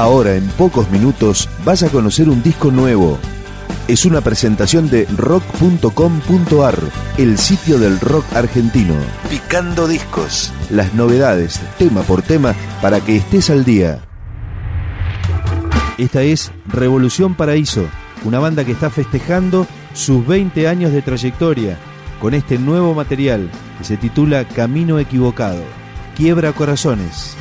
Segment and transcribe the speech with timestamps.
[0.00, 3.18] Ahora, en pocos minutos, vas a conocer un disco nuevo.
[3.86, 6.78] Es una presentación de rock.com.ar,
[7.18, 8.94] el sitio del rock argentino.
[9.28, 10.54] Picando discos.
[10.70, 14.00] Las novedades, tema por tema, para que estés al día.
[15.98, 17.84] Esta es Revolución Paraíso,
[18.24, 21.76] una banda que está festejando sus 20 años de trayectoria
[22.22, 25.62] con este nuevo material que se titula Camino Equivocado.
[26.16, 27.36] Quiebra Corazones.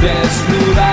[0.00, 0.84] desnudas.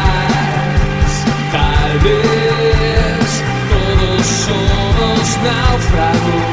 [1.51, 6.52] Tal vez todos somos náufragos.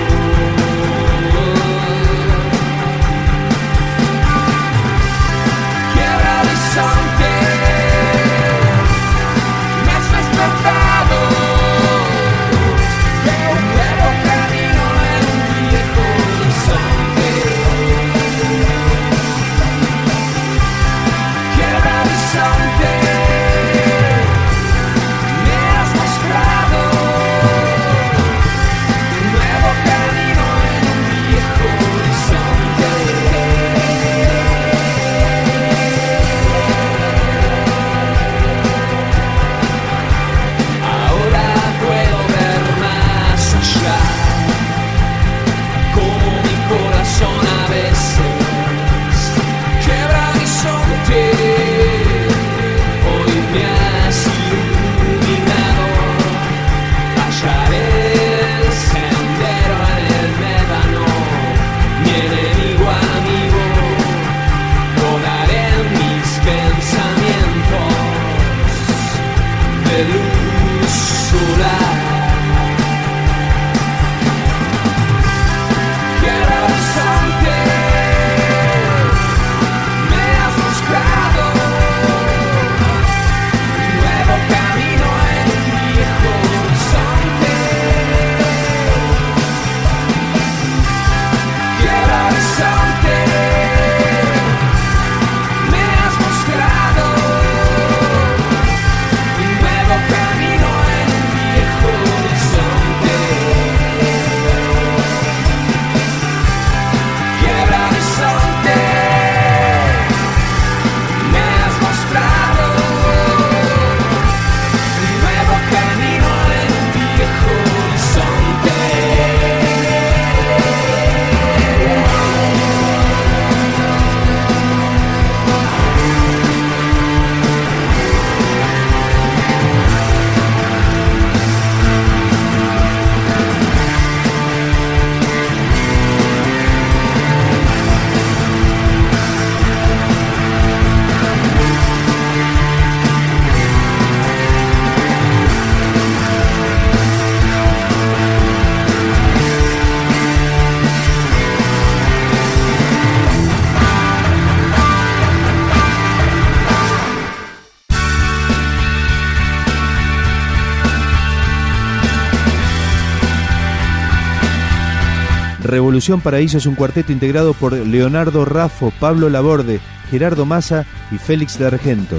[165.71, 169.79] Revolución Paraíso es un cuarteto integrado por Leonardo Raffo, Pablo Laborde,
[170.11, 172.17] Gerardo Massa y Félix de Argento.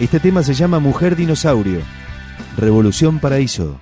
[0.00, 1.80] Este tema se llama Mujer Dinosaurio.
[2.56, 3.80] Revolución Paraíso.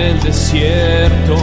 [0.00, 1.36] Desierto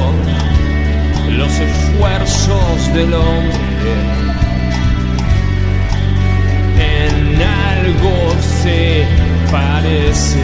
[1.29, 3.93] los esfuerzos del hombre
[6.79, 9.05] en algo se
[9.51, 10.41] parecen.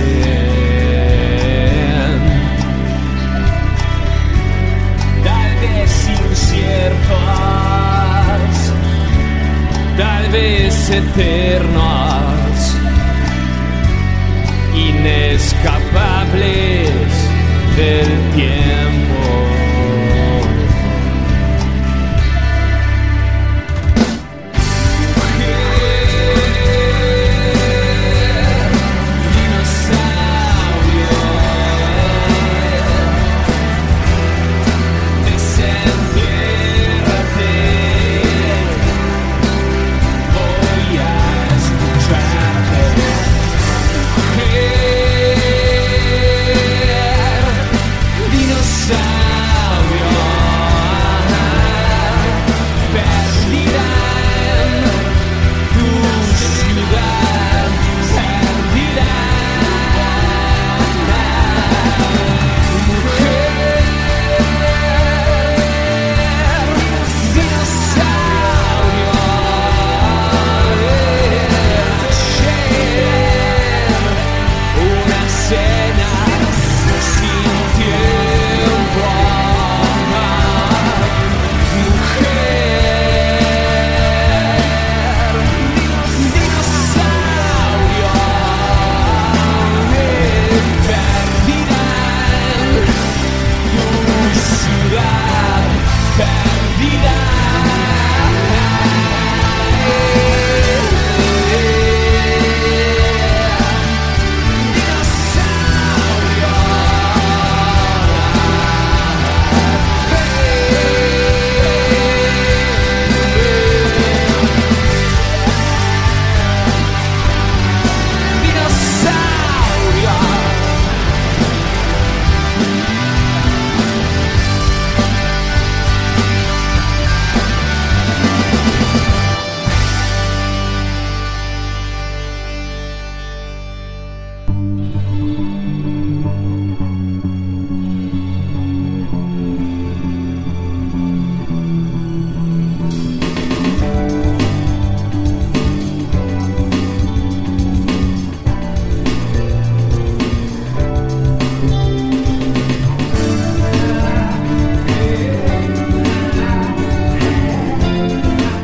[5.23, 7.17] Tal vez inciertos,
[9.97, 12.77] tal vez eternos,
[14.75, 17.22] inescapables
[17.75, 19.52] del tiempo.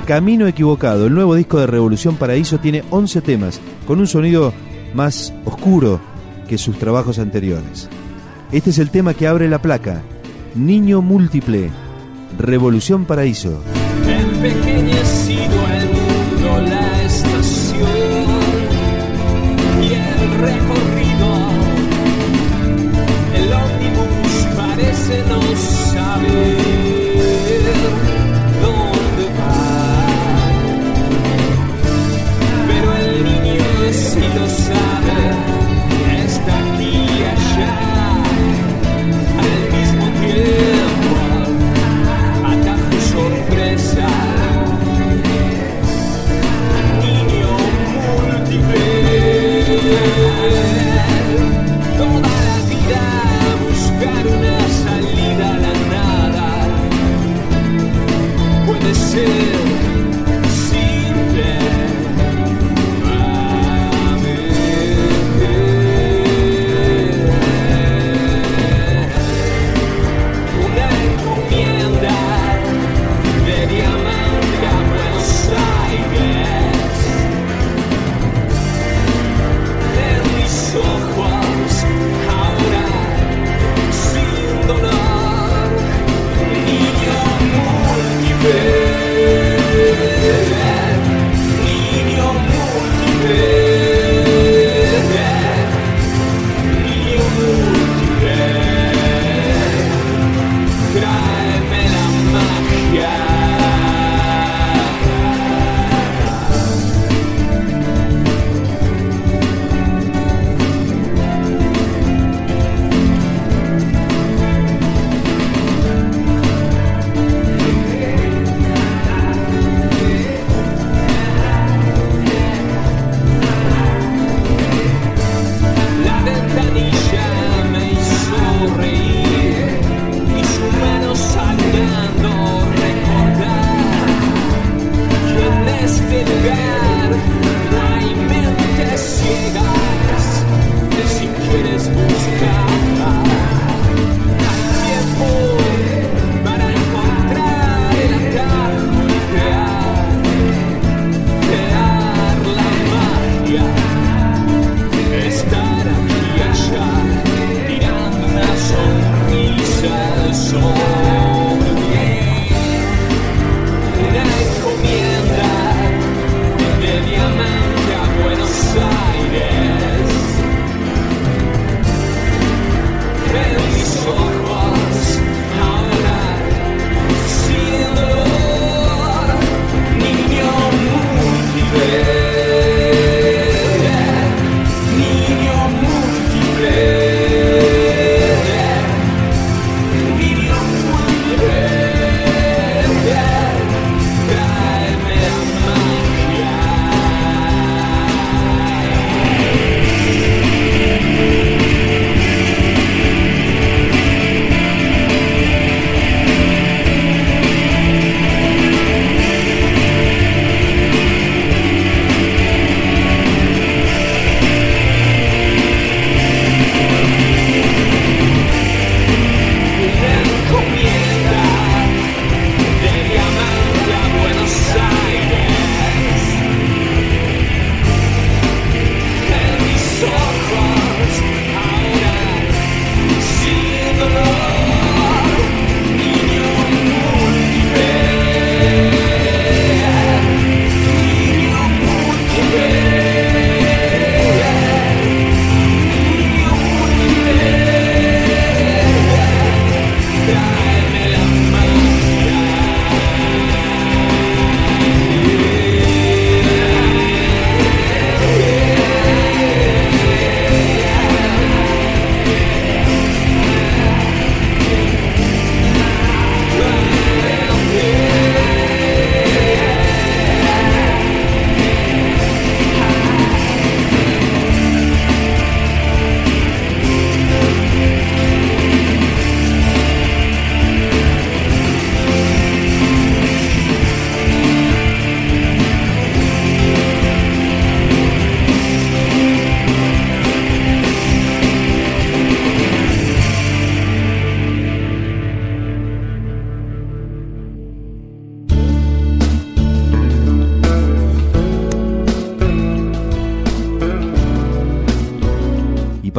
[0.09, 4.55] Camino Equivocado, el nuevo disco de Revolución Paraíso, tiene 11 temas, con un sonido
[4.95, 6.01] más oscuro
[6.47, 7.87] que sus trabajos anteriores.
[8.51, 10.01] Este es el tema que abre la placa,
[10.55, 11.69] Niño Múltiple,
[12.39, 13.61] Revolución Paraíso.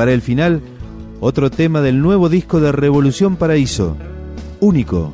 [0.00, 0.62] Para el final,
[1.20, 3.98] otro tema del nuevo disco de Revolución Paraíso.
[4.58, 5.12] Único.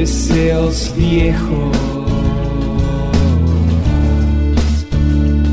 [0.00, 1.76] Deseos viejos.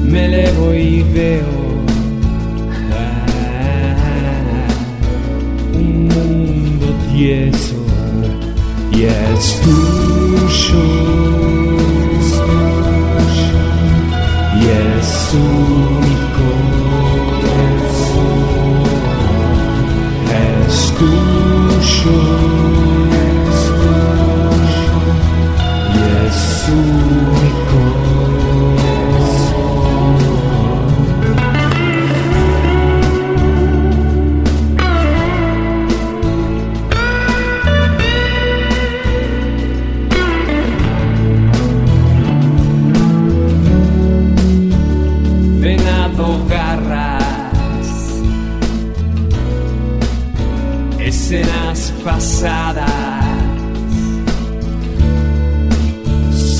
[0.05, 1.53] Me elevo y veo
[2.93, 3.25] ah,
[5.73, 7.75] un mundo tieso
[8.93, 10.85] y es tuyo.
[14.59, 16.47] Y es único.
[20.65, 22.17] Es tuyo.
[26.67, 28.06] Es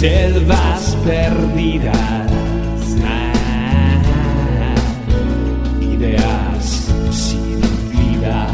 [0.07, 2.31] selvas perdidas,
[3.03, 4.75] ah,
[5.81, 7.59] ideas sin
[7.91, 8.47] vida,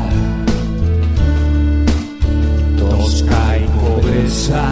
[2.76, 4.72] tosca y pobreza,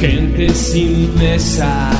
[0.00, 1.90] gente sin mesa.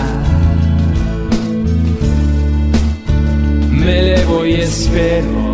[3.70, 5.53] Me elevo y espero.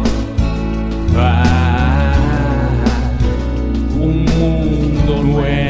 [5.22, 5.69] Mundo nuevo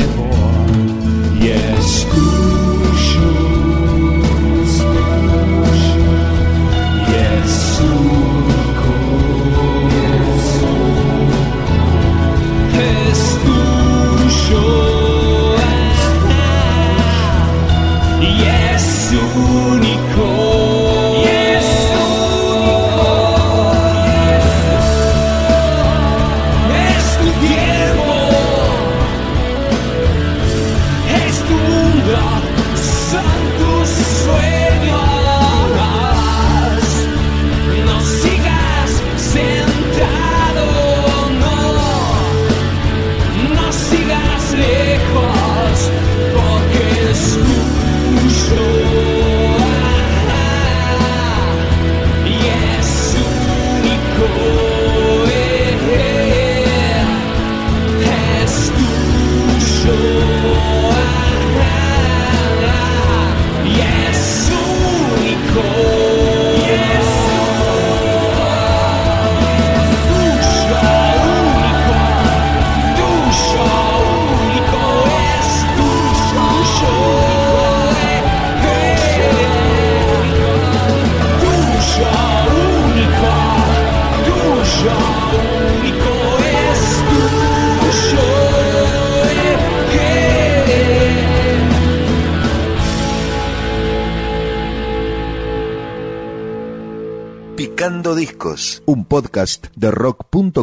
[99.10, 100.62] podcast de rock.com.